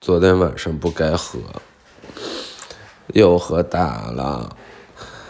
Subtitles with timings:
[0.00, 1.38] 昨天晚上不该喝，
[3.12, 4.56] 又喝大了。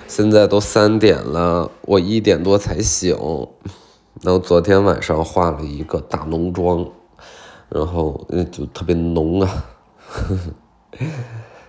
[0.07, 3.12] 现在都三点了，我一点多才醒。
[4.22, 6.88] 然后昨天晚上化了一个大浓妆，
[7.69, 9.64] 然后就特别浓啊，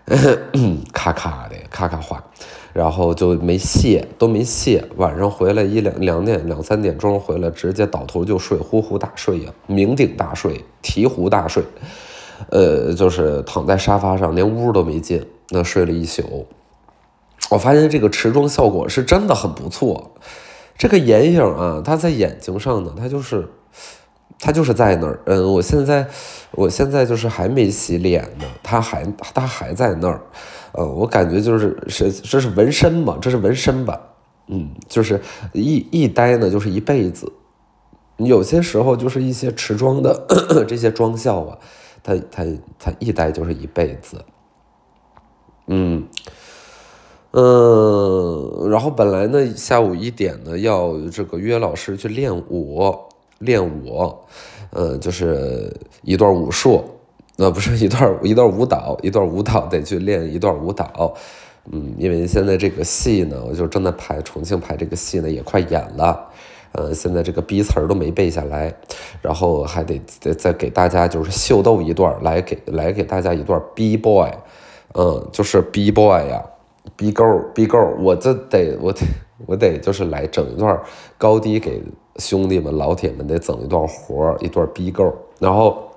[0.93, 2.23] 咔咔的咔咔化，
[2.71, 4.87] 然后就没卸，都没卸。
[4.97, 11.63] 晚上回来一两两点两三点钟回来，直接倒头就睡，呼呼大睡呀，酩酊大睡，醍醐大睡。
[12.49, 16.47] 呃，就是躺在沙发上，连屋都没进，那睡了一宿。
[17.49, 20.11] 我发现这个持妆效果是真的很不错。
[20.77, 23.47] 这个眼影啊，它在眼睛上呢，它就是，
[24.39, 25.19] 它就是在那儿。
[25.25, 26.07] 嗯，我现在，
[26.51, 30.21] 我现在就是还没洗脸呢，它还它还在那儿。
[30.71, 33.99] 呃，我感觉就是是这是纹身嘛，这是纹身吧？
[34.47, 35.21] 嗯，就是
[35.53, 37.31] 一一待呢就是一辈子。
[38.17, 40.25] 有些时候就是一些持妆的
[40.67, 41.57] 这些妆效啊。
[42.03, 42.45] 他他
[42.79, 44.23] 他一待就是一辈子，
[45.67, 46.07] 嗯
[47.31, 52.93] 嗯，然后本来呢下午一点呢要这个约老师去练舞
[53.39, 54.13] 练舞，
[54.71, 56.83] 呃就是一段武术，
[57.37, 61.13] 呃不是一段一段舞蹈一段舞蹈得去练一段舞蹈，
[61.71, 66.30] 嗯因为现在这个戏呢我就正在排重庆排这个戏呢也快演了。
[66.73, 68.73] 呃，现在这个逼词儿都没背下来，
[69.21, 74.29] 然后还得再再给大家就是秀逗一段，来给来给大家一段 B boy，
[74.93, 76.43] 嗯，就是 B boy 呀
[76.95, 79.05] ，B girl B girl，我这得我得
[79.45, 80.81] 我得就是来整一段
[81.17, 81.81] 高低给
[82.17, 85.91] 兄弟们老铁们得整一段活一段 B girl，然后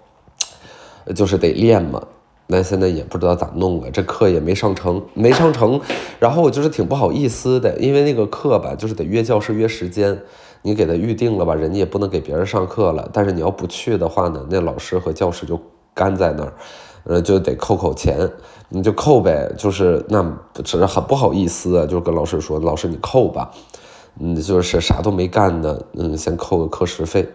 [1.14, 2.02] 就是得练嘛，
[2.46, 5.80] 那现在也不知道咋弄啊，这课也没上成，没上成，
[6.18, 10.20] 然后我就是挺不好意思的，因为那个课吧，就是得约教室约时间。
[10.66, 13.06] 你给他预定了吧，人家也不能给别人上课了。
[13.12, 15.60] 但是你要不去的话呢，那老师和教室就
[15.92, 16.54] 干在那儿，
[17.04, 18.30] 呃，就得扣扣钱，
[18.70, 19.52] 你就扣呗。
[19.58, 20.24] 就是那
[20.64, 23.50] 只是很不好意思啊，就跟老师说，老师你扣吧，
[24.18, 27.28] 嗯，就是啥都没干呢，嗯，先扣个课时费。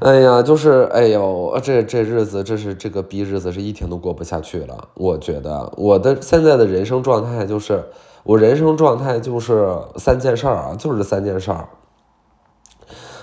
[0.00, 4.88] 哎呀，就是哎呦，这这日子，这是这个逼日子，是一天都过不下去了。
[4.94, 7.84] 我觉得我的现在的人生状态就是，
[8.24, 11.68] 我人生状态就是三件事儿啊，就是三件事儿。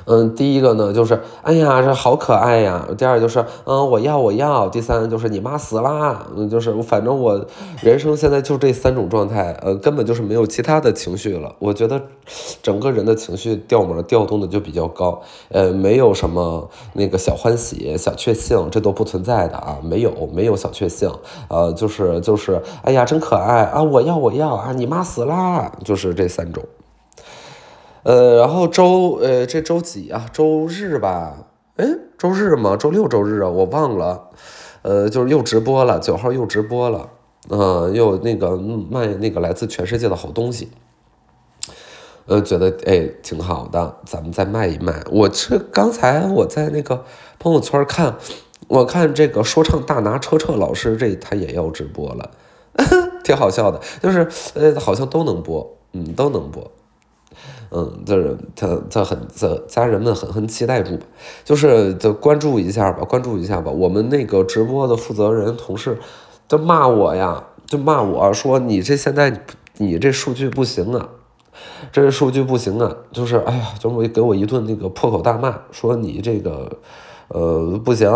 [0.09, 2.87] 嗯，第一个呢就是，哎呀，这好可爱呀。
[2.97, 4.67] 第二就是，嗯，我要我要。
[4.67, 6.25] 第三就是你妈死啦。
[6.35, 7.45] 嗯，就是反正我
[7.83, 11.53] 人生现在就这三种状态，呃，根本就是没有其他的情绪了。
[11.59, 12.01] 我觉得
[12.63, 21.07] 整个人的情绪调门调动的就比较高，呃，没有什么那个小欢喜、小确幸，这都不存在的啊，没有没有小确幸，
[21.49, 26.63] 呃，就是就是，哎呀，真可爱啊，我要我要啊，你妈死啦，就是这三种。
[28.03, 30.25] 呃，然后周呃这周几啊？
[30.31, 31.47] 周日吧？
[31.75, 31.85] 哎，
[32.17, 32.77] 周日吗？
[32.77, 33.49] 周六、周日啊？
[33.49, 34.29] 我忘了。
[34.81, 37.09] 呃，就是又直播了，九号又直播了。
[37.49, 40.69] 嗯，又那个卖那个来自全世界的好东西。
[42.27, 45.03] 呃，觉得哎挺好的，咱们再卖一卖。
[45.11, 47.03] 我这刚才我在那个
[47.39, 48.15] 朋友圈看，
[48.69, 52.31] 我看这个说唱大拿车车老师这他也要直播了，
[53.25, 53.81] 挺好笑的。
[54.01, 56.71] 就是呃，好像都能播，嗯，都能播。
[57.71, 60.97] 嗯，就是他他很这家人们很很期待住，
[61.45, 63.69] 就是就关注一下吧，关注一下吧。
[63.69, 65.99] 我们那个直播的负责人同事
[66.47, 69.45] 就骂我呀，就骂我说你这现在
[69.77, 71.09] 你这数据不行啊，
[71.91, 76.71] 这数据不行啊，就是哎呀，就给我一顿那个破口大骂，说你这个
[77.27, 78.09] 呃不行，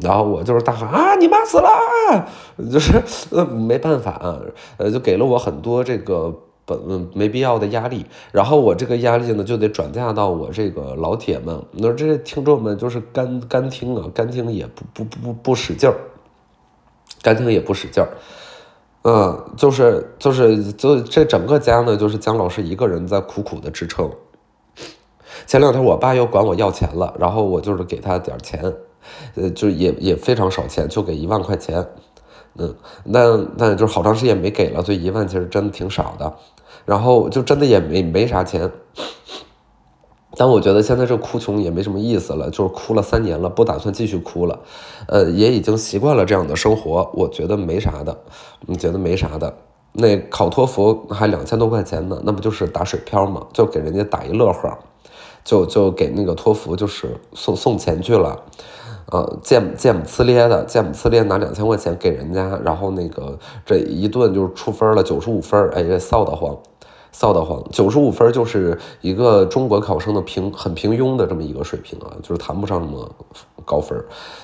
[0.00, 2.26] 然后我就是大喊啊你妈死了，
[2.72, 3.00] 就是
[3.30, 4.36] 呃没办法，
[4.78, 6.34] 呃就给了我很多这个。
[6.66, 15.94] 本没必要的压力，然后我这个压力呢就得转嫁到我这个老铁们，那这些听众们就是干干听啊，干听也不不不不使劲儿，
[17.22, 18.10] 干听也不使劲儿，
[19.02, 24.10] 嗯，就是就是就这整个家呢，就是姜老师一个人在苦苦的支撑。
[25.46, 28.74] 前两天我爸又管我要钱了，然后我就是给他点钱，
[29.36, 31.86] 呃，就也也非常少钱，就给一万块钱。
[32.58, 32.74] 嗯，
[33.04, 36.34] 那那就是好长时间没给了，所以一万其实真的挺少的。
[36.84, 38.70] 然后就真的也没没啥钱。
[40.38, 44.60] 但我觉得现在这哭穷也没什么意思了，就是哭了三年了，不打算继续哭了。
[45.08, 48.16] 呃，也已经习惯了这样的生活，我觉得没啥的，
[48.66, 49.56] 你觉得没啥的。
[49.92, 53.46] 那考托福还两千多块钱呢，那不就是打水漂吗？
[53.54, 54.78] 就给人家打一乐呵，
[55.46, 58.42] 就就给那个托福就是送送钱去了。
[59.12, 66.58] 呃，见见不呲咧的，见不呲咧拿两千块钱给人家，然后那个这一顿就是出分了九十五分，哎，臊得慌，
[67.14, 67.62] 臊得慌。
[67.70, 73.08] 九十五分就是一个中国考生的平很平庸的这么一个水平啊，就是谈不上那么
[73.64, 73.96] 高分，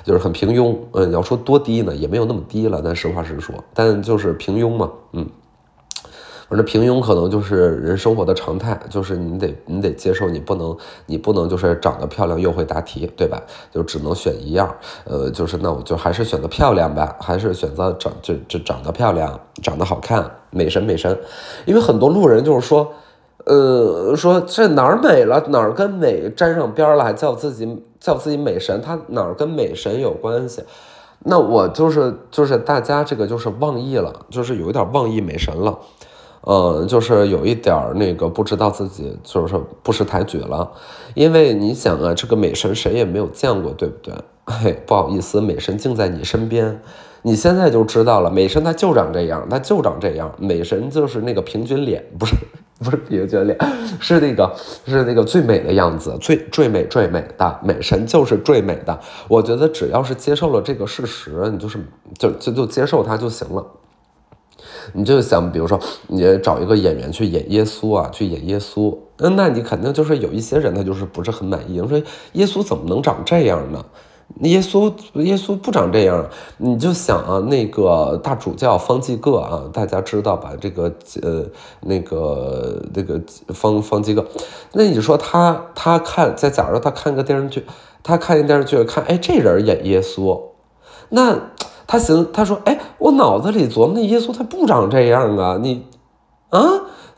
[0.05, 0.77] 就是很平庸。
[0.93, 5.27] 嗯，要说多低呢，也没有那么低了，但实话实说，但就是平庸嘛，嗯。
[6.53, 10.77] 反正平庸可能就是人生活的常态，就是你得你得接受，你不能
[11.07, 13.41] 你不能就是长得漂亮又会答题，对吧？
[13.73, 14.71] 就只能选一样，
[15.05, 21.19] 呃，就是那我就还是选择漂亮吧，还是选择长就就长得漂亮，长得好看，美神美神。
[21.65, 22.93] 因为很多路人就是说，
[23.47, 30.63] 呃，说这哪儿美了，哪儿跟美沾上边了，还叫自己叫自己美神，他哪儿跟美神有关系？
[31.21, 35.79] 那我就是就是大家这个就是忘义了，就是有一点忘义美神了。
[36.43, 40.71] 呃，就是有一点儿那个不知道自己就是不识抬举了，
[41.15, 44.15] 因为你想啊，这个美神谁也没有见过，对不对？
[44.47, 46.81] 嘿，不好意思，美神竟在你身边，
[47.23, 52.35] 你现在就知道了，美神它就长这样，它就长这样，美神就是那个平均脸，不是
[52.81, 53.57] 不是平均脸，
[54.01, 54.53] 是那个
[54.85, 58.99] 是那个最美的样子，最最美最美的美神就是最美的。
[59.29, 61.79] 我觉得只要是接受了这个事实，你就是
[62.19, 63.65] 就就就接受它就行了。
[64.93, 65.79] 你就想，比如说，
[66.09, 72.01] 你找一个演员去演耶稣啊，去演耶稣，嗯，那你肯定就是有一些人他就是不是很满意，说
[72.33, 73.85] 耶稣怎么能长这样呢？
[74.41, 76.27] 耶稣耶稣不长这样，
[76.57, 80.53] 你就想啊，那个大主教方济各啊，大家知道吧？
[80.61, 81.45] 这个呃，
[81.81, 84.27] 那个那个方方济各，
[84.73, 87.65] 那你说他他看，在假如他看个电视剧，
[88.03, 90.41] 他看一电视剧，看哎这人演耶稣，
[91.11, 91.39] 那。
[91.93, 95.85] 他行，他说：“哎，我脑子里琢磨那耶稣他不长这样啊，你，
[96.49, 96.59] 啊，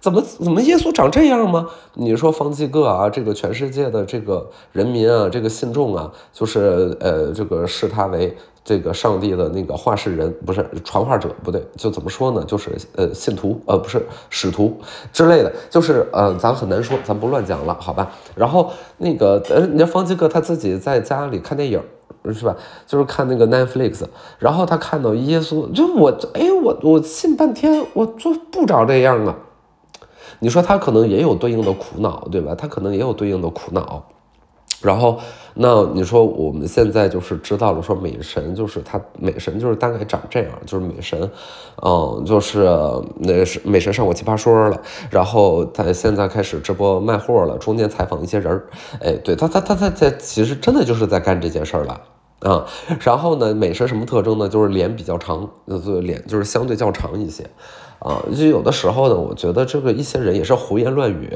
[0.01, 1.69] 怎么怎么耶稣长这样吗？
[1.93, 12.43] 你说方济各啊，这个全世界的这个人民啊，这个信众啊，就是呃，这个视他为这个上帝的那个话事人，不是传话者，不对，就怎么说呢？
[12.45, 14.77] 就是呃，信徒，呃，不是使徒
[15.13, 18.11] 之类的，就是呃，咱很难说，咱不乱讲了，好吧？
[18.35, 21.81] 然后那个呃，你家方济各他自己在家里看电影。”
[22.33, 22.57] 是吧？
[22.87, 24.03] 就是看那个 Netflix，
[24.39, 29.37] 然后他看到耶稣，就我，哎，我我信半天，我就不长这样啊。
[30.41, 32.55] 你说他可能也有对应的苦恼，对吧？
[32.55, 34.05] 他可能也有对应的苦恼。
[34.83, 35.19] 然后，
[35.55, 41.31] 那你说我们现在就是知道了，说美神就是他，美神就是大概长这样，就是美神，
[41.83, 42.69] 嗯，就是
[43.19, 44.79] 那是美神上过奇葩说了，
[45.11, 48.67] 然后他现在开始直播卖货了，中间采访一些人儿，
[49.01, 51.99] 哎，对他，他他他在其实真的就是在干这件事儿了。
[52.45, 52.67] 啊，
[53.01, 54.47] 然后呢，美神什么特征呢？
[54.49, 57.43] 就是脸比较长，呃，脸就是相对较长一些，
[58.01, 61.31] 啊，就有的时候呢，我觉得这个一些人也是胡言乱语，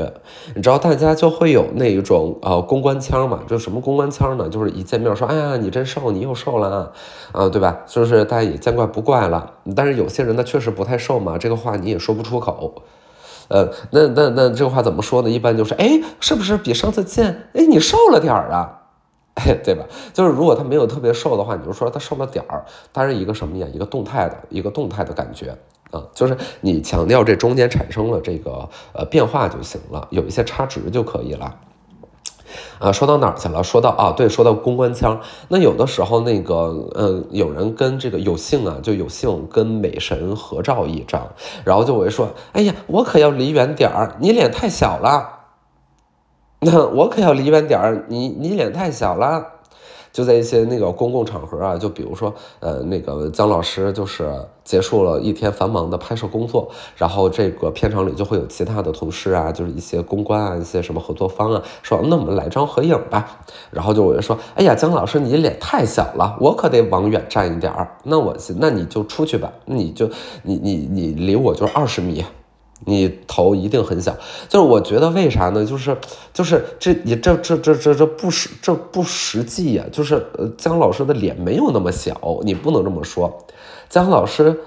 [0.54, 4.50] 你知道，大家就会有那一种啊公关腔嘛，就什么公关腔呢？
[4.50, 6.92] 就是一见面说，哎呀，你真瘦，你又瘦了，
[7.32, 7.78] 啊，对吧？
[7.86, 9.54] 就是大家也见怪不怪了。
[9.74, 12.82] 但是有些人他确实不太瘦嘛，这个话你也说不出口，
[13.48, 15.30] 呃，那那那这个话怎么说呢？
[15.30, 18.74] 一般就是，哎，是不是比上次见，哎，你瘦了点儿啊？
[19.64, 19.84] 对吧？
[20.12, 23.66] 就是如果他没有特别瘦的话，你就说他瘦了点儿，它是一个什么呀？
[23.72, 25.56] 一个动态的，一个动态的感觉
[25.90, 31.54] 啊，就是你强调这中间产生了这个呃变化就行了，有一些差值就可以了。
[32.78, 33.62] 啊，说到哪儿去了？
[33.62, 35.20] 说到啊，对，说到公关腔。
[35.48, 41.28] 那有的时候那个嗯，有人跟这个有幸啊，就有幸跟美神合照一张，
[41.64, 45.37] 然后就会说，哎呀，我可要离远点儿，你脸太小了。
[46.62, 49.46] 那我可要离远点儿，你你脸太小了，
[50.12, 54.28] 就在一些那个公共场合啊，就比如说，呃，那个姜老师就是
[54.64, 63.38] 结束了一天繁忙的拍摄工作，然后这个片场里就会有其他的同事啊，就是一些公关啊，一些什么合作方啊，说那我们来张合影吧，
[63.70, 70.10] 然后就我就说，哎呀，姜老师你脸太小了，我可得往远站一点儿，那我那你就出去吧，你就
[70.42, 72.24] 你你你离我就二十米。
[72.84, 74.16] 你头一定很小，
[74.48, 75.64] 就是我觉得为啥呢？
[75.64, 75.96] 就是
[76.32, 79.84] 就是这你这这这这这不实这不实际呀！
[79.92, 83.44] 就是呃，姜老师的脸没有那么小，你不能这么说。
[83.88, 84.58] 姜老师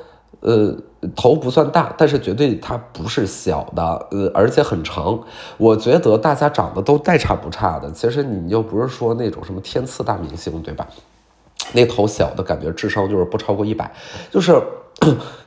[0.41, 0.75] 呃
[1.15, 5.19] 头不算大，但是绝对他不是小的，呃而且很长。
[5.57, 10.85] 我觉得大家长得都大差不差的，其实你又不是说那种什么天赐大明星，对吧？
[11.73, 13.91] 那头小的感觉智商就是不超过一百，
[14.29, 14.61] 就是。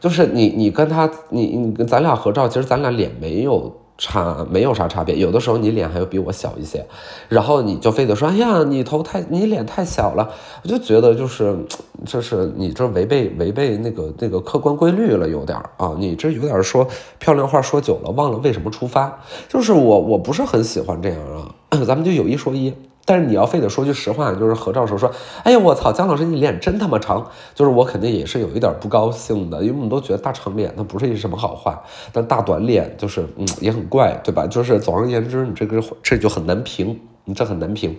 [0.01, 5.17] 就是你，你跟他，你你跟咱俩合照，其实咱俩脸没有差，没有啥差别。
[5.17, 6.85] 有的时候你脸还要比我小一些，
[7.29, 10.29] 然后你就非得说，哎呀，你头太，你脸太小了。
[10.63, 11.57] 我就觉得就是，
[12.05, 16.87] 就是你这违背违背那个那个客观规律了，有点啊，你这有点说
[17.19, 19.21] 漂亮话说久了，忘了为什么出发。
[19.49, 21.55] 就是我我不是很喜欢这样啊，
[21.87, 22.75] 咱们就有一说一。
[23.07, 25.11] 但是你要非得说句实话，就是合照时候说，
[25.43, 31.83] 哎呀我操，姜老师你脸真他妈长，就是我肯定也是有一点不高兴的，因为我们都觉得大长脸它不是一什么好话，
[32.13, 34.47] 但大短脸就是嗯也很怪，对吧？
[34.47, 37.99] 就是总而言之，你这个这就很难评，你这很难评，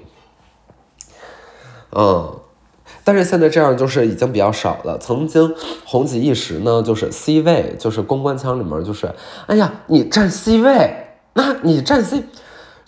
[1.92, 2.40] 嗯。
[3.04, 4.98] 但是现在这样就是已经比较少了。
[4.98, 5.54] 曾经
[5.86, 9.14] 红极一时呢，就是 C 位，就是公关腔里面就是，
[9.46, 12.24] 哎呀，你站 C 位，那你站 C。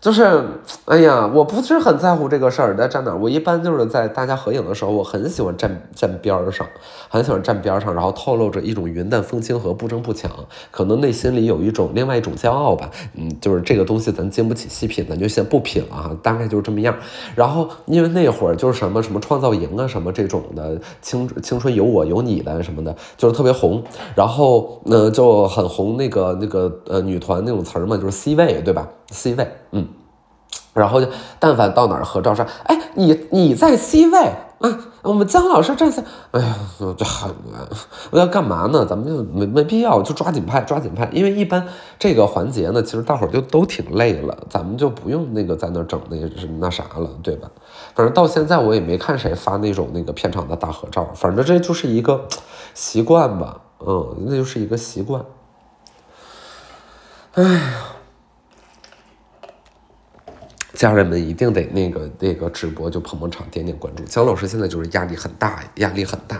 [0.07, 0.41] 就是，
[0.85, 3.13] 哎呀，我不是很在乎这个事儿，在站哪？
[3.13, 6.65] 我一般就是在大家合影的时候，我很喜欢站站边上，
[7.09, 10.31] 很喜欢站边上，然后透露着一种云淡风轻和不争不抢，
[10.71, 12.89] 可能内心里有一种另外一种骄傲吧。
[13.15, 16.95] 嗯，就是这个东西咱经不起细品，咱就先不品了哈，大概就是这么样。
[17.35, 23.83] 然后因为那会儿就是什么什么创造营啊，什么这种的青青春有我有你的什么的，就是特别红。
[24.15, 29.85] 然后呢就很红那个那个呃女团那种词儿嘛，就是 C 位对吧？C 位，嗯。
[30.77, 31.07] 然后就，
[31.39, 34.19] 但凡到哪儿合照上，哎，你你在 C 位
[34.59, 37.33] 啊，我们姜老师站在，哎呀，就很，
[38.11, 38.85] 我要干嘛呢？
[38.85, 41.67] 咱们就没没必要，就抓紧拍，抓紧拍，因为一般
[41.99, 46.17] 这个环节呢，其实大伙儿就都挺累了，咱们就不用那个在那整那
[46.59, 47.49] 那啥了，对吧？
[47.95, 52.25] 反正到现在我也没看谁发那种那个片场的大合照，反正这就是一个
[52.73, 55.23] 习惯吧，嗯，那就是一个习惯，
[57.33, 57.73] 哎呀。
[60.77, 64.03] 家人们一定得那个那个直播就捧捧场点点关注。
[64.03, 66.39] 姜老师现在就是压力很大，压力很大，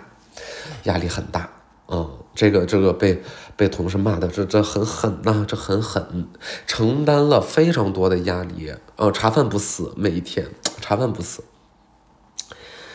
[0.83, 1.49] 压力很大。
[1.87, 3.19] 嗯，这个这个被
[3.55, 6.27] 被同事骂的这这很狠呐，这很狠，
[6.67, 8.71] 承担了非常多的压力。
[8.97, 10.45] 呃，茶饭不思，每一天
[10.81, 11.43] 茶饭不思。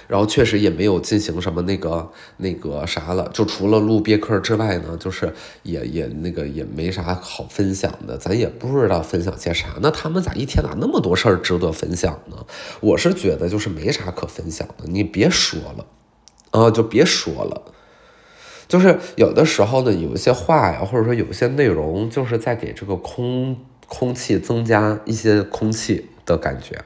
[0.08, 5.32] 然后确实也没有进行什么那个那个啥了，就除了录别克之外呢，就是
[5.62, 9.68] 也也那个也没啥好分享的，咱也不知道分享些啥。
[9.80, 12.36] 那他们咋一天咋那么多事儿值得分享呢？
[12.80, 15.86] 我是觉得就是没啥可分享的，你别说了，
[16.50, 17.62] 啊，就别说了。
[18.68, 23.56] 就是有的时候呢，有一些话呀，或者说有一些内容，就是在给这个空
[23.86, 26.08] 空气增加一些空气。
[26.32, 26.76] 的感觉，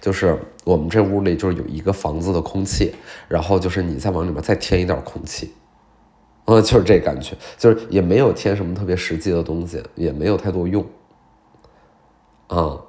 [0.00, 2.94] 就是我们这屋里就是有一个房子的空气，
[3.28, 5.52] 然后就是你再往里面再添一点空气，
[6.46, 10.84] 嗯，就是这感觉，就是也没有添什么特别实际的东西，也没有太多用，
[12.46, 12.80] 啊，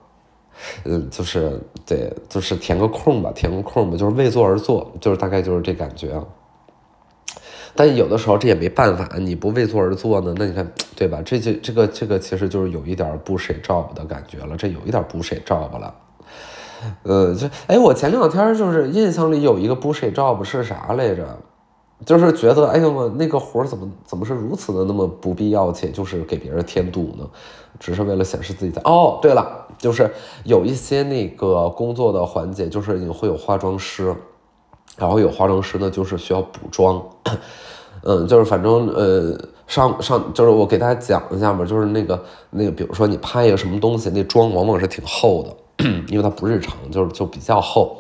[0.85, 6.19] 嗯，就是对，就是填个空吧，填个空吧，就是为做而做，就是大概就是这感觉。
[7.75, 10.33] 但有的时候这也没办法，你不为做而做呢？
[10.37, 11.21] 那你看，对吧？
[11.23, 15.93] 这就这个这个其实就是有一点不谁照不的感觉了，这有一点不谁照不了。
[17.03, 21.37] 呃，就哎，我前两天就是印象里有一个不谁照不是啥来着？
[22.03, 27.27] 就是觉得哎呦我那个活怎么怎么是如此的那么不必要且就是给别人添堵呢？
[27.79, 30.11] 只是为了显示自己在哦，对了，就是
[30.45, 34.15] 有一些那个工作的环节，就是你会有化妆师，
[34.97, 37.03] 然后有化妆师呢，就是需要补妆。
[38.03, 39.35] 嗯，就是反正呃，
[39.67, 47.97] 上上就是我给大家讲一下吧，就是那个那个，比如说你拍一个什么东西，那妆往往是挺厚的， 因为它不日常，就是就比较厚。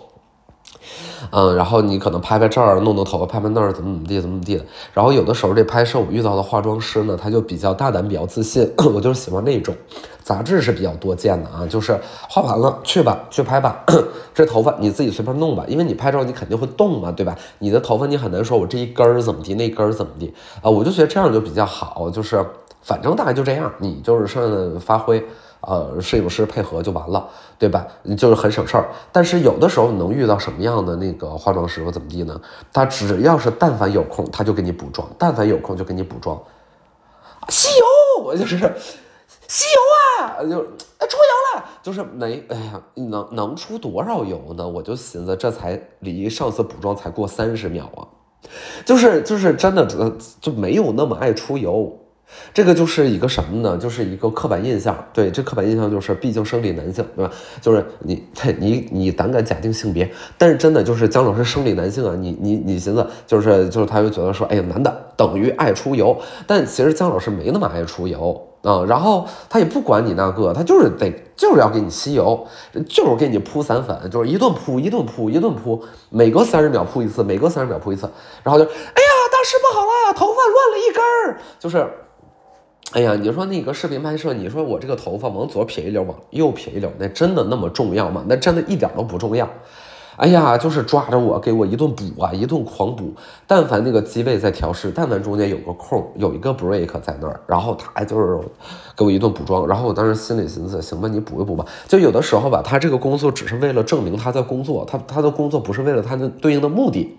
[1.31, 4.65] 嗯，然后你可能拍拍这儿，弄弄头发，拍拍那儿，怎么怎么地，怎么怎么地的。
[4.93, 8.71] 然后有的时候这拍摄我遇到的化妆师呢，他就比较大胆，比较自信。
[8.93, 9.75] 我就是喜欢那种，
[10.23, 11.99] 杂志是比较多见的啊，就是
[12.29, 13.83] 画完了去吧，去拍吧。
[14.33, 17.35] 这头发你自己随便弄吧，因为你拍照你肯定会动嘛，对吧？
[17.59, 20.69] 你的头发你很难说我这一根儿怎么地，那根儿怎么地啊？
[20.69, 22.45] 我就觉得这样就比较好，就是
[22.81, 25.25] 反正大概就这样，你就是剩发挥。
[25.61, 27.87] 呃，摄影师配合就完了，对吧？
[28.17, 28.89] 就是很省事儿。
[29.11, 32.39] 但是有的时候你能遇到什么样的那个化妆师或怎么地呢？
[32.71, 36.41] 他只要是但凡有空，他就给你补妆；但凡有空就给你补妆。
[37.49, 38.57] 吸油，我就是
[39.47, 44.67] 吸油啊，就出油了，就是没，哎呀，能能出多少油呢？
[44.67, 48.07] 我就寻思，这才离上次补妆才过三十秒啊，
[48.85, 49.87] 就是就是真的，
[50.39, 51.97] 就没有那么爱出油。
[52.53, 53.77] 这个就是一个什么呢？
[53.77, 54.95] 就是一个刻板印象。
[55.13, 57.31] 对，这刻板印象就是，毕竟生理男性，对吧？
[57.61, 58.23] 就是你，
[58.59, 62.15] 你，你胆敢假定性别，但是真的就是姜老师生理男性啊。
[62.19, 68.83] 你，你，你寻思，就是就是，他就觉得说，哎呀，男的等于爱出油，但其实姜老师没那么爱出油啊。
[68.87, 72.45] 然后他也不管你那个，他就是得就是要给你吸油，
[72.87, 78.09] 就是给你铺散粉，就是一顿铺，一顿铺，一顿铺，每隔三十秒铺一次，每隔三十秒铺一次，
[78.43, 81.87] 然后就，哎呀，大师不好了，头发乱了一根儿，就是。
[82.93, 88.23] 哎呀，你说那个视频拍摄，你说我这个头发往左撇一绺，往右撇一绺，那真的那么重要吗？
[88.27, 89.47] 那真的一点都不重要。
[90.15, 93.13] 哎呀，就是抓着我给我一顿补啊，一顿狂补。
[93.45, 98.39] 但凡那个机位在调试，但凡中间有个空，有一个 break 在那儿，然后他就是
[98.95, 99.67] 给我一顿补妆。
[99.67, 101.65] 然后我当时心里寻思，行吧，你补一补吧。
[101.87, 107.17] 就有的时候吧，他这个工作只是为了证明他在工作，他他的工作不是为了他的对应的目的。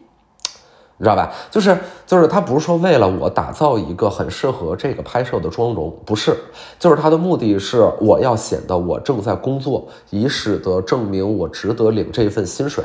[1.00, 1.32] 你知道吧？
[1.48, 6.36] 就是就是他不是说为了我打造一个很适合这个拍摄的妆容，不是，
[6.76, 12.84] 就是他的目的是我要显得我正在工作，以使得证明我值得领这份薪水，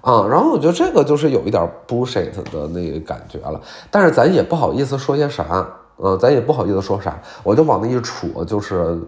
[0.00, 3.60] 啊，然后我觉得这个就是有一点 bullshit 的那个感觉了，
[3.92, 5.64] 但是咱也不好意思说些啥，
[6.02, 9.00] 嗯，咱也不好意思说啥，我就往那一杵，就是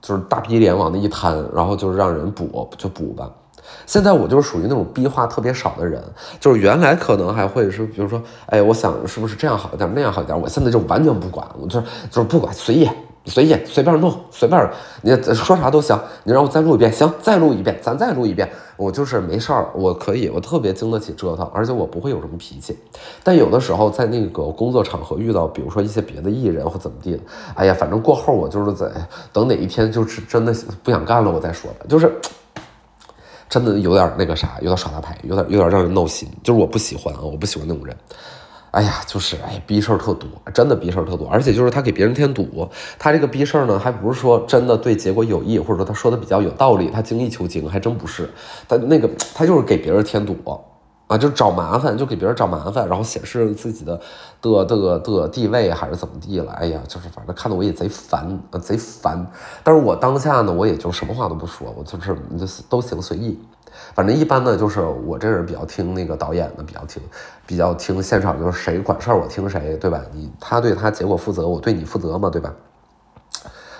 [0.00, 3.30] 就是大逼脸往那一摊，然后就是让人补就补吧。
[3.86, 6.02] 现在我就是属于那种逼话特别少的人，
[6.40, 11.80] 就是原来可能还会是，比如说，哎，我想是不是这样好一点，那样好一点，我现在就完全不管，我就
[12.10, 12.88] 就是不管，随意，
[13.26, 14.70] 随意，随便弄，随便，
[15.02, 22.78] 你说啥都行，你让我再录一遍，行，再录一遍，咱再录一遍，我就是没事儿，我可以，我特别经得起折腾，而且我不会有什么脾气。
[23.22, 27.20] 但有的时候在那个工作场合遇到，比如说一些别的艺人或怎么地的，
[27.54, 28.90] 哎呀，反正过后我就是在
[29.32, 32.12] 等哪一天就是真的不想干了，我再说吧，就是。
[33.54, 37.96] 真的有点那个啥，有点耍大牌，有点有点让人闹心，就是我不喜欢啊，我不喜欢那种人。
[38.72, 42.68] 哎呀，就是哎，逼事儿特多，真的逼事儿特多，而且就是他给别人添堵，
[42.98, 48.28] 他这个逼事儿呢，还不是说真的对结果有益，或者说他说的比较有道理，他精益求精，还真不是，
[48.68, 50.36] 他那个他就是给别人添堵。
[51.06, 54.00] 啊，就找麻烦，就给别人找麻烦，然后显示自己的
[54.40, 56.50] 的的的地位还是怎么地了？
[56.52, 59.26] 哎呀，就是反正看得我也贼烦，贼烦。
[59.62, 63.38] 但是我当下呢，我也就什么话都不说，我就是就是都行随意。
[63.92, 67.02] 反正一般呢，就是我这人比较听那个导演的，比较听，
[67.46, 70.00] 比较听现场，就是谁管事儿我听谁，对吧？
[70.12, 72.50] 你他对他结果负责，我对你负责嘛，对吧？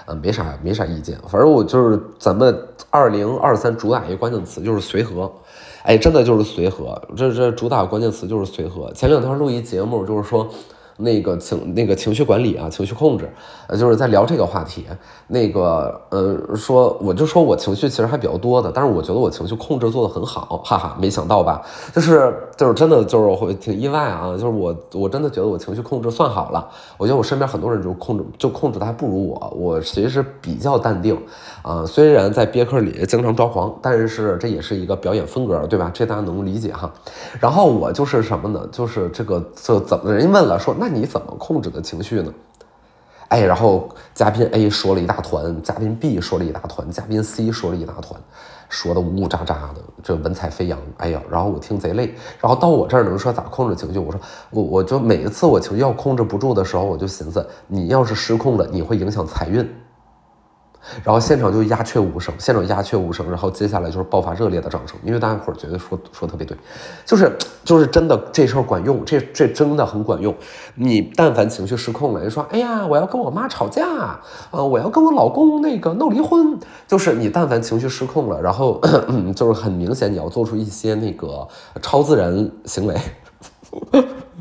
[0.07, 1.19] 嗯，没啥没啥意见。
[1.27, 5.33] 反正我就是咱们二零二三主打一个关键词就是随和。
[5.85, 8.93] 哎，真的就是随和，这这主打关键词就是随和。
[8.93, 10.49] 前两天录一节目，就是说。
[10.97, 13.29] 那个情那个情绪管理啊，情绪控制，
[13.67, 14.87] 呃，就是在聊这个话题。
[15.27, 21.61] 那个，呃，说我就说我情绪其实还比较多的，但是我觉得我情绪控制做得很好，哈哈，没想到吧？
[21.93, 26.71] 就是就是真的就是会挺意外啊，就是我我真的觉得我情绪控制算好了。
[26.97, 31.21] 我觉得我身边很多人就控制就控制的还不如我，我其实比较淡定
[31.65, 31.85] 啊。
[31.85, 35.91] 虽然在憋克里经常抓狂，但是这也是一个表演风格，对吧？
[35.93, 36.89] 这大家能理解哈。
[37.41, 38.67] 然后我就是什么呢？
[38.73, 40.89] 就是这个这怎么人家问了说那。
[40.95, 42.33] 你怎么控制的情绪呢？
[43.29, 48.21] 哎，然后嘉宾 A 说了一大团，嘉宾 B 说了一大团，嘉宾 C 说了一大团，
[48.69, 50.79] 说的呜呜喳喳的，这文采飞扬。
[50.99, 52.15] 哎呀，然后我听贼累。
[52.41, 53.99] 然后到我这儿能说咋控制情绪？
[53.99, 59.69] 我说我我就每一次我情绪要控制不住的时候，我就寻思，你要是失控了，你会影响财运。
[61.03, 66.57] 然后现场就鸦雀无声，现场鸦雀无声，然后接下来就是爆发热烈的掌声，因为大家伙儿觉得说说特别对，
[67.05, 70.35] 就是就是真的这事儿管用，这这真的很管用。
[70.75, 74.21] 你但凡情绪失控了，就说哎呀，我要跟我妈吵架啊，
[74.51, 78.81] 我要跟我老公那个闹离婚，就是你但凡情绪失控了，然后
[79.35, 81.47] 就是很明显你要做出一些那个
[81.81, 82.95] 超自然行为。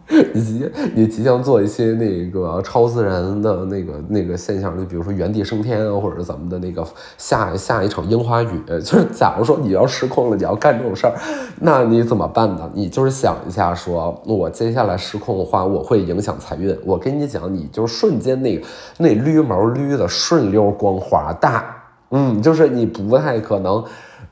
[0.34, 6.86] 你即你即将做一些那个超自然的那个那个现象，就比如说原地升天啊，或者是怎么的那个
[7.18, 8.62] 下下一场樱花雨。
[8.68, 11.14] 就是 假如说你要失控了，你要干这种事儿，
[11.62, 12.70] 那你怎么办呢？
[12.74, 16.78] 你就是想一下，说我接下来失控的话，我会影响财运。
[16.84, 18.62] 我跟你讲，你就瞬间那
[18.98, 23.84] 那捋毛捋的顺溜光滑大，嗯，就是你不太可能，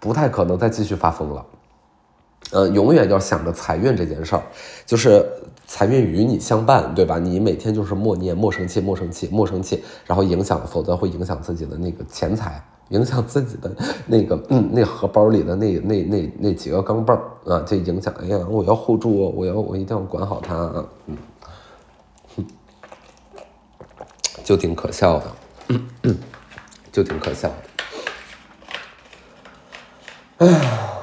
[0.02, 1.46] 不太可能再继续发疯了。
[2.52, 4.42] 呃，永远要想着财运这件事儿，
[4.86, 5.26] 就是
[5.74, 7.18] 财运与你相伴，对吧？
[7.18, 13.74] 你每天就是默念莫生气，莫生气，莫生气，然后影响，否则会影响自己的那个钱财，影响自己的
[14.06, 18.14] 那个，那荷包里的那那那那几个钢镚啊，就影响。
[18.20, 21.18] 哎呀，我要护住，我要我一定要管好它啊，嗯，
[24.44, 25.80] 就挺可笑的，
[26.92, 27.56] 就挺可笑的，
[30.40, 31.01] 哎呀。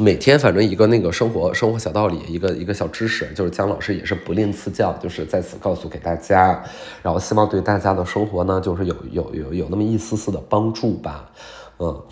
[0.00, 6.62] 每天反正一个那个生活生活小道理，一个一个小知识，就是姜老师也是不吝赐教，就是在此告诉给大家，
[7.02, 11.30] 然后希望对大家的生活呢，就是有有有有那么一丝丝的帮助吧，
[11.78, 12.02] 嗯，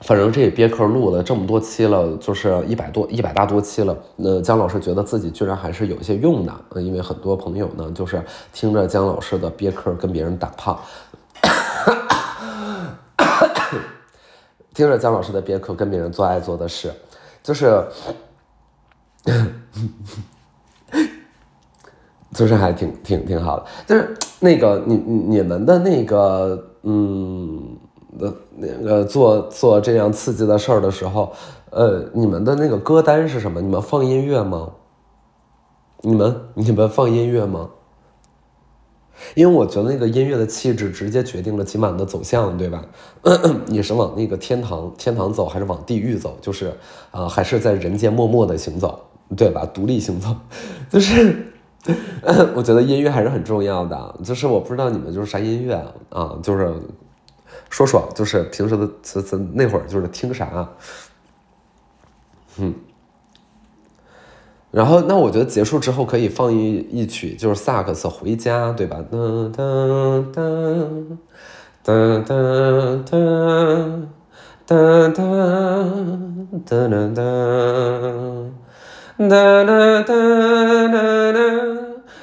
[0.00, 8.20] 反正这也憋壳录了这么多期了，就是一百多一百大多期了，那姜老师觉得自己居然还是有一些用的，因为很多朋友呢，就是
[8.52, 10.82] 听着姜老师的憋壳跟别人打炮。
[14.74, 16.92] 听着姜老师的别克跟别人做爱做的事，
[17.42, 17.84] 就是，
[22.34, 23.66] 就是还挺挺挺好的。
[23.86, 27.76] 就是那个你你们的那个嗯，
[28.10, 31.32] 那那个做做这样刺激的事儿的时候，
[31.70, 33.60] 呃，你们的那个歌单是什么？
[33.60, 34.70] 你们放音乐吗？
[36.00, 37.70] 你们你们放音乐吗？
[39.34, 42.84] 因为我觉得那个音乐的气质直接决定了今晚的走向，对吧？
[43.66, 46.36] 你是往那个天堂天堂走，还是往地狱走？
[46.40, 46.72] 就是
[47.10, 49.64] 啊，还是在人间默默的行走，对吧？
[49.66, 50.36] 独立行走，
[50.90, 51.48] 就是。
[52.54, 55.74] 我觉得音乐还是很重要的，就是我不知道你们就是啥音乐
[56.10, 56.72] 啊，就是
[57.70, 60.68] 说说，就是平时的词词那会儿就是听啥，
[62.58, 62.72] 嗯，
[64.72, 68.96] 然后那我觉得结束之后可以放一一曲，就是萨克斯回家，对吧？
[69.12, 69.18] 哒
[69.52, 69.62] 哒
[70.32, 70.42] 哒
[71.84, 71.92] 哒
[73.06, 73.14] 哒
[74.66, 75.22] 哒哒
[76.64, 77.22] 哒哒哒。
[79.18, 80.10] 哒哒哒
[80.88, 80.96] 哒
[81.32, 81.36] 哒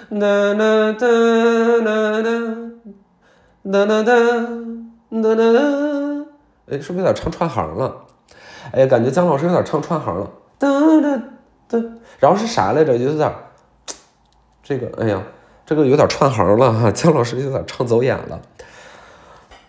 [0.10, 1.06] 哒哒哒哒
[3.64, 5.60] 哒哒哒哒哒，
[6.68, 7.96] 哎，是不是有点唱串行了？
[8.72, 10.30] 哎，感觉姜老师有点唱串行了。
[10.58, 10.68] 哒
[11.00, 11.24] 哒哒，
[12.20, 12.96] 然后是啥来着？
[12.98, 13.32] 有点
[14.62, 15.24] 这个，哎呀，
[15.66, 16.92] 这个有点串行了哈。
[16.94, 18.42] 姜老师有点唱走眼了。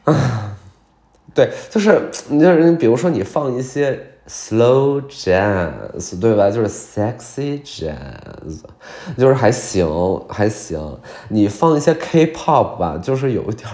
[0.04, 0.56] 啊，
[1.34, 4.06] 对，就是你就是比如说你放一些。
[4.28, 6.50] Slow jazz，对吧？
[6.50, 8.60] 就是 sexy jazz，
[9.18, 11.00] 就是还行还行。
[11.30, 13.68] 你放一些 K-pop 吧，就是有一点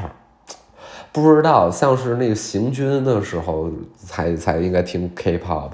[1.13, 5.73] 不知道，像是那个行军的时候才才应该听 K-pop。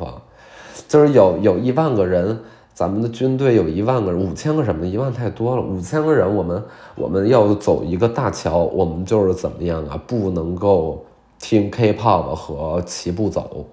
[0.88, 2.42] 就是有有一万个人，
[2.74, 4.86] 咱们的军队有一万个人，五千个什么？
[4.86, 6.62] 一万太多了，五千个人，我们
[6.94, 10.00] 我们要走一个大桥，我们就是怎么样啊？
[10.06, 11.04] 不能够
[11.38, 13.66] 听 K-pop 和齐步走。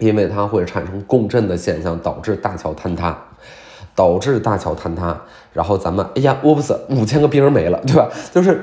[0.00, 3.18] 因为它会产生共振的现象，导致大桥坍塌，
[3.96, 5.20] 导致大桥坍塌，
[5.52, 8.08] 然后咱们哎呀，我不死，五千个兵没了，对吧？
[8.32, 8.62] 就是，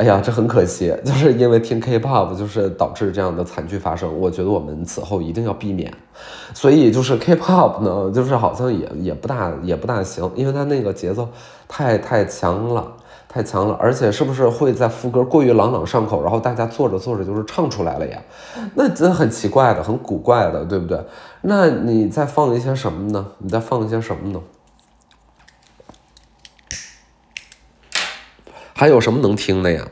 [0.00, 4.18] 哎呀，这很可惜，就是因为听 K-pop，就是导致这样的惨剧发生。
[4.18, 5.92] 我觉得我们此后一定要避免。
[6.54, 11.28] 所以就是 K-pop 呢，就是好像也也不大也不大行，因为它那个节奏
[11.68, 12.96] 太太强了。
[13.32, 18.20] 太强了，而且是不是会在副歌过于朗朗上口，然后大家做着做着就是唱出来了呀？
[18.74, 21.00] 那这很奇怪的，很古怪的，对不对？
[21.42, 23.24] 那你再放一些什么呢？
[23.38, 24.40] 你再放一些什么呢？
[28.80, 29.86] 还有什么能听的呀？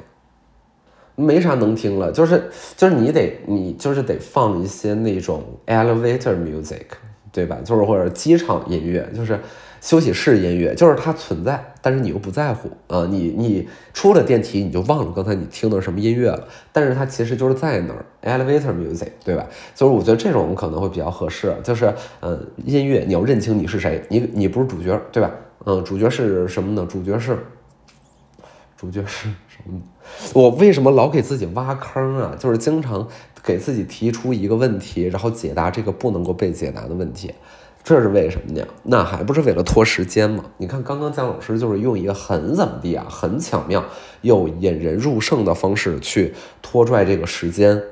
[1.15, 6.87] 没啥能听了，就是就是你得你就是得放一些那种 elevator music，
[7.31, 7.59] 对吧？
[7.63, 9.39] 就是或者机场音乐，就是。
[9.81, 13.07] 休息室音乐就是它存在，但是你又不在乎啊！
[13.09, 19.47] 你你出了电梯你就忘了刚才你听的什么音乐了，但是它其实就是在那儿，elevator music，对吧？
[19.77, 25.31] 就是我觉得这种可能会比较合适，就是嗯，音乐你要认清你是谁，你你不是主角，对吧？
[25.65, 26.85] 嗯，主角是什么呢？
[26.91, 27.39] 主角是
[28.79, 29.81] 主角是什么？
[30.33, 32.37] 我为什么老给自己挖坑啊？
[32.39, 33.09] 就是经常
[33.43, 37.35] 给自己提出一个问题，然后解答这个不能够被解答的问题。
[37.83, 38.65] 这是为什么呢？
[38.85, 40.45] 那还不是为了拖时间吗？
[40.59, 43.85] 你看，刚刚姜老师就是用一个很怎么地啊，很巧妙
[44.21, 47.83] 又引人入胜的方式去拖拽这个时间。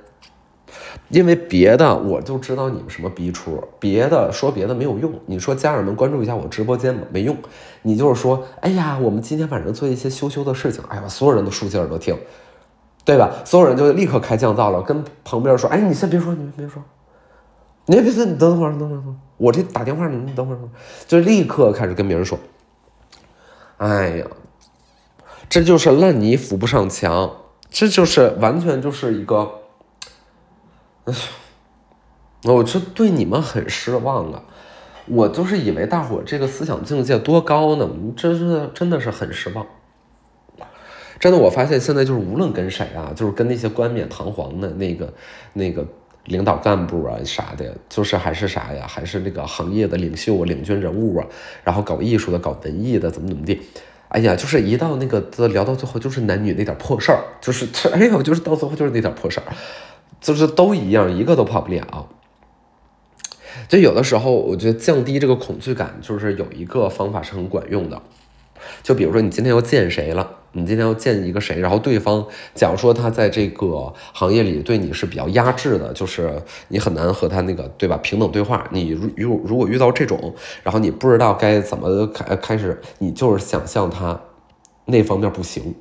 [1.08, 5.12] 因为别的我就知道你们什么逼出，别的说别的没有用。
[5.26, 7.36] 你说家人们关注一下我直播间吧，没用。
[7.82, 12.18] 你就是说，哎呀，我们今天晚上做一些羞羞的事情，哎呀，所有人都竖起耳朵听，
[13.04, 13.30] 对吧？
[13.44, 16.82] 所有人就立刻开降噪了，跟旁边说，哎，你先别说，你们别说。
[17.88, 20.58] 你别说，你等会儿，等会儿，等，我这打电话，你等会儿，
[21.06, 22.36] 就立刻开始跟别人说。
[23.76, 24.26] 哎呀，
[25.48, 27.30] 这就是烂泥扶不上墙，
[27.70, 29.48] 这就是完全就是一个，
[31.06, 31.14] 哎，
[32.44, 34.42] 我就对你们很失望啊！
[35.06, 39.66] 我就是以为大伙这个思想境界多高呢，真是真的是很失望。
[41.18, 45.12] 真的，我发现现在就是无论跟谁啊，就是跟那些冠冕堂皇的那个
[45.54, 45.86] 那个。
[46.26, 51.26] 领导干部啊啥的，就是还是啥呀，还是那个行业的领袖啊、领军人物啊，
[51.62, 53.62] 然后搞艺术的、搞文艺的，怎么怎么地，
[54.08, 59.46] 哎呀，就是一到那个聊到最后，就是男女那点破事儿，就是 哎呦，就是到最后就是那点破事儿，
[60.20, 62.08] 就是都一样，一个都跑不了。
[63.68, 68.02] 就有的时候，我觉得降低这个恐惧感，就是有一个方法是很管用的。
[68.82, 70.28] 就比如说，你今天要见谁了？
[70.52, 71.60] 你今天要见一个谁？
[71.60, 78.66] 然后对方假如说他在这个行业里对你是比较压制的，就是你很难和他那个对吧平等对话。
[78.70, 84.18] 你如如如果遇到这种，然后你不知道该怎么开开始，你就是想象他
[84.86, 85.74] 那方面不行，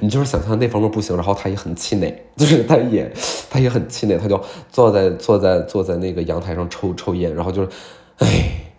[0.00, 3.12] 你就是想象那方面不行，然后他也很气馁，就是他也
[3.50, 4.40] 他也很气馁，他就
[4.70, 7.68] 坐在坐在坐在那个阳台上抽抽烟，然后就是，
[8.18, 8.28] 哎，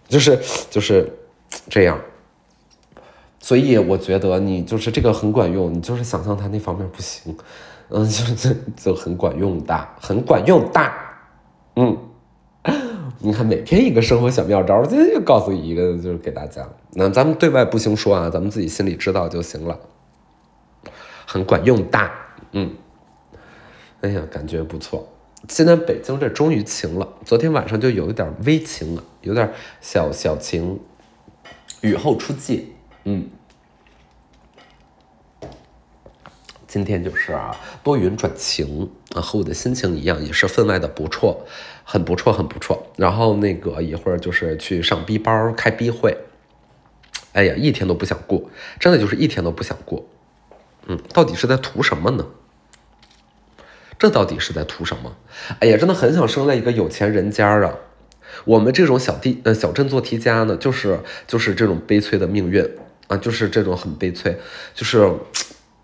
[0.08, 1.18] 就是就是。
[1.70, 2.00] 这样，
[3.42, 5.74] 所以我觉得你就是这个很管用。
[5.74, 7.36] 你就是想象他那方面不行，
[7.90, 8.56] 嗯，就就
[8.94, 10.92] 就很管用的，很管用的，
[11.76, 11.98] 嗯，
[13.20, 16.66] 你看每天一个生活小妙招，今天就告诉你一个，就是给大家。
[16.94, 19.78] 那咱们对外不行说啊，咱们自己心里知道就行了，
[21.32, 22.12] 很管用的，
[22.52, 22.76] 嗯，
[24.02, 25.08] 哎呀，感觉不错。
[25.48, 30.82] 现在北京这终于晴了，昨天晚上就有一点微晴了，有点小小晴，
[31.80, 32.66] 雨后出霁，
[33.06, 33.30] 嗯。
[36.68, 41.46] 今天就是啊，多云转晴啊，和我的心情一样，也是分外的不错，
[41.86, 42.88] 很不错，很不错。
[42.98, 46.18] 然后那个一会儿就是去上 B 班开 B 会，
[47.32, 48.50] 哎呀，一天都不想过，
[48.82, 50.06] 真的就是一天都不想过。
[50.88, 52.26] 嗯，到底是在图什么呢？
[53.98, 55.16] 这到底是在图什么？
[55.60, 57.76] 哎呀，真的很想生在一个有钱人家啊！
[58.46, 62.68] 我们这种小地呃小镇做题家呢，就是就是这种悲催的命运
[63.08, 64.38] 啊，就是这种很悲催，
[64.74, 65.12] 就是。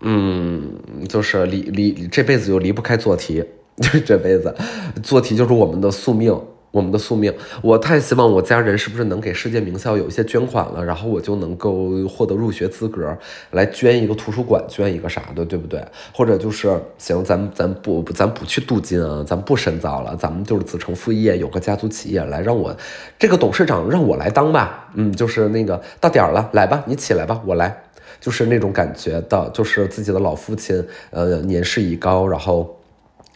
[0.00, 3.44] 嗯，就是离离这辈子就离不开做题，
[3.78, 4.54] 就是这辈子
[5.02, 7.32] 做题就是我们的宿命，我们的宿命。
[7.62, 13.16] 我太希望我家人是不是能给世界名校有一些捐款了，然后我就能够获得入学资格，
[13.52, 15.82] 来捐一个图书馆，捐一个啥的，对不对？
[16.12, 22.76] 或者就是行，咱咱不咱不去镀金啊，咱不深造了，咱们就是子承父业，有个家族企业来让我
[23.18, 24.88] 这个董事长让我来当吧。
[24.94, 27.82] 嗯，就是那个到点儿了，来吧，你起来吧，我来。
[28.20, 32.77] 就是那种感觉的，就是自己的老父亲，呃，年事已高，然后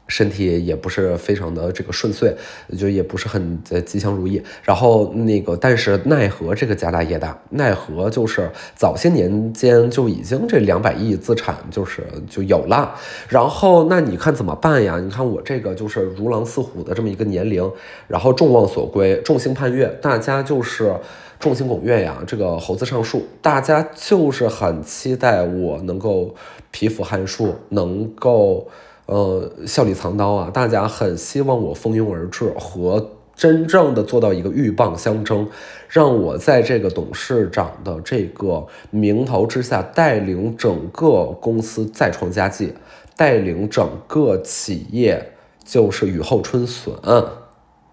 [0.08, 2.34] 身体也不是非常的这个顺遂，
[2.78, 4.42] 就也不是很呃吉祥如意。
[4.62, 12.94] 然后那个，但是奈何这个家大业大，奈何就是早些年间就已经这两百亿资产就是就有了。
[13.28, 14.98] 然后那你看怎么办呀？
[14.98, 17.70] 你看我这个就是如狼似虎的这么一个年龄，
[18.08, 20.94] 然后众望所归，众星盼月，大家就是。
[21.38, 26.32] 众星拱月呀，这个猴子上树，大家就是很期待我能够
[26.72, 28.68] 蚍蜉撼树，能够
[29.06, 30.50] 呃笑里藏刀啊！
[30.50, 35.48] 大家很希望我蜂拥而至，和真正的做到一个鹬蚌相争，
[35.88, 42.74] 让我在这个董事长的这个名头之下，带领整个公司再创佳绩，
[43.16, 45.32] 带领整个企业
[45.64, 46.94] 就是雨后春笋，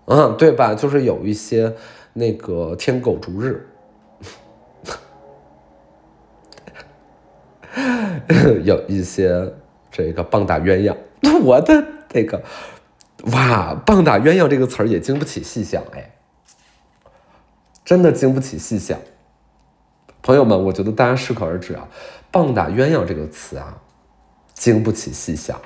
[0.06, 0.74] 嗯，对吧？
[0.76, 1.74] 就是有一些。
[2.12, 3.68] 那个天狗逐日，
[8.66, 9.54] 有一些
[9.92, 10.96] 这个棒打鸳鸯，
[11.44, 12.44] 我的这个
[13.32, 16.16] 哇，棒打鸳鸯这个词儿也经不起细想哎，
[17.84, 19.00] 真的经不起细想。
[20.22, 21.88] 朋友们，我觉得大家适可而止啊，
[22.32, 23.82] 棒打鸳鸯这个词啊，
[24.54, 25.60] 经不起细想。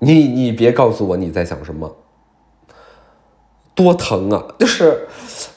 [0.00, 1.96] 你你别告诉我你在想什么。
[3.74, 4.44] 多疼啊！
[4.58, 5.06] 就是，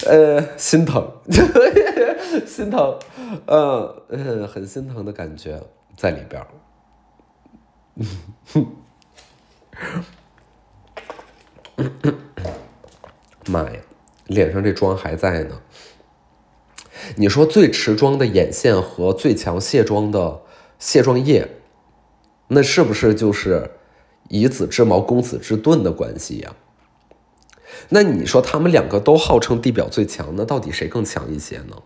[0.05, 1.11] 呃，心疼，
[2.45, 2.99] 心疼，
[3.47, 5.59] 嗯嗯，很心疼的感觉
[5.97, 6.47] 在里边儿。
[13.47, 13.79] 妈呀，
[14.27, 15.61] 脸上这妆还在呢。
[17.15, 20.41] 你说最持妆的眼线和最强卸妆的
[20.79, 21.49] 卸妆液，
[22.47, 23.71] 那是不是就是
[24.29, 26.55] 以子之矛攻子之盾的关系呀？
[27.89, 31.77] 那你说他们两个都号称地表最强，那到底谁更强一些呢？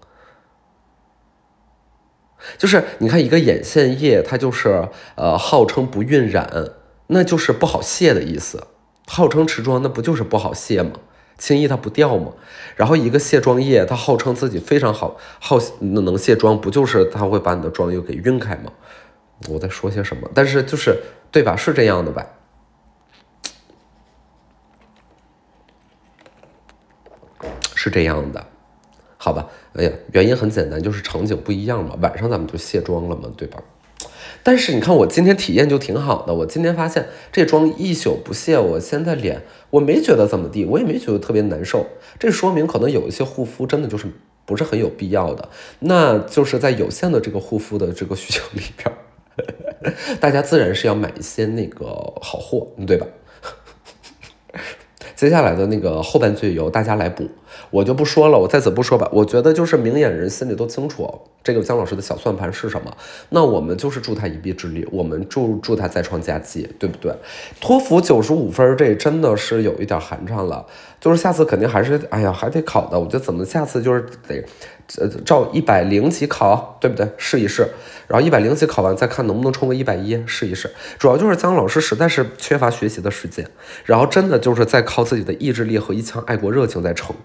[2.58, 6.71] 就是你看一个眼线液，它就是呃号称不晕染，
[7.08, 8.60] 那就是不好卸的意思；
[9.08, 10.93] 号称持妆，那不就是不好卸吗？
[11.38, 12.31] 轻易它不掉吗？
[12.75, 18.71] 然后一个卸妆液，它号称自己非常好，好能卸妆，不就是它会把你的妆又给晕开吗？
[19.49, 20.29] 我在说些什么？
[20.34, 20.97] 但是就是
[21.31, 21.55] 对吧？
[21.55, 22.25] 是这样的吧？
[27.75, 28.47] 是这样的，
[29.25, 31.97] 好吧，哎呀，原因很简单，就是场景不一样嘛。
[31.99, 33.59] 晚上咱们就卸妆了嘛，对吧？
[34.43, 41.88] 但是你看我今天体验就挺好的，我今天发现这妆一宿不卸，我现在脸我没觉得怎么地，我也没觉得特别难受。
[42.19, 44.05] 这说明可能有一些护肤真的就是
[44.45, 51.88] 不是很有必要的，那就是在有限的这个护肤的这个需求里边，大家自然是要买一些那个
[52.21, 53.07] 好货，对吧？
[55.15, 57.27] 接下来的那个后半句由大家来补，
[57.69, 59.09] 我就不说了，我在此不说吧。
[59.11, 61.09] 我觉得就是明眼人心里都清楚，
[61.43, 62.95] 这个姜老师的小算盘是什么。
[63.29, 67.13] 那我们就是助他一臂之力，我们助助他再创佳绩，对不对？
[67.59, 70.65] 托福九十五分，这真的是有一点寒碜了。
[71.05, 72.99] 就是下次肯定还是，哎呀，还得考的。
[72.99, 74.43] 我觉得怎么下次就是得，
[74.97, 77.07] 呃，照一百零几考，对不对？
[77.15, 77.61] 试一试，
[78.07, 80.67] 然后一百零几考完再看能不能冲个一百一，试一试。
[80.97, 83.47] 主要就是姜老师实在是缺乏学习的时间，
[83.83, 87.15] 然后真的就是在靠自己的意志力和一腔爱国热情在撑。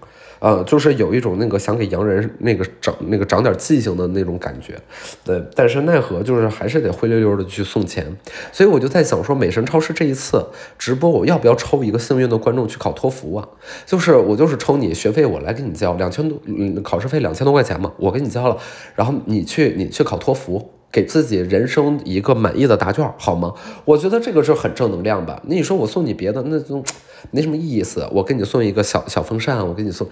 [0.41, 4.75] 呃，就是有一种那个想给洋人那个长那个长点记性的那种感觉，
[5.23, 8.17] 对，但是奈何就是还是得灰溜溜的去送钱，
[8.51, 10.43] 所以我就在想说，美神超市这一次
[10.79, 13.47] 直播，我要不要抽一个幸运的观众去考托福啊？
[13.85, 18.57] 就是我就是抽你学费，我来给你交两千多，嗯，考试费两千多块钱嘛，我给你交了，
[18.95, 20.71] 然后你去你去考托福。
[20.91, 23.53] 给自己人生一个满意的答卷，好吗？
[23.85, 25.41] 我觉得这个是很正能量吧。
[25.45, 26.83] 那你说我送你别的，那就
[27.31, 28.07] 没什么意思。
[28.11, 30.07] 我给你送一个小小风扇，我给你送，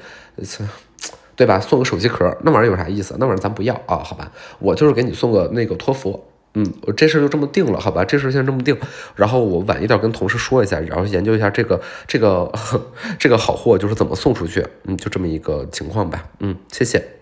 [1.36, 1.60] 对吧？
[1.60, 3.16] 送个手机壳，那玩意儿有啥意思？
[3.20, 4.32] 那玩意儿咱不要啊，好吧？
[4.60, 8.06] 我就是给你送个那个托福，嗯，我这事就这么定了，好吧？
[8.06, 8.78] 这事先这么定，
[9.16, 12.52] 然后我晚一点跟同事说一下，然后研究一下这个这个
[13.20, 17.19] 这个好货就是怎么送出去，嗯，就这么一个情况吧，嗯，谢谢。